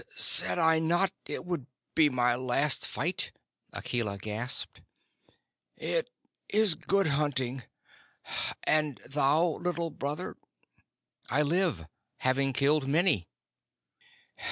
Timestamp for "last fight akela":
2.35-4.17